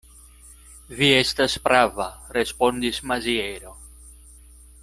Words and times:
Vi 1.01 1.09
estas 1.17 1.57
prava, 1.67 2.09
respondis 2.39 3.03
Maziero. 3.13 3.79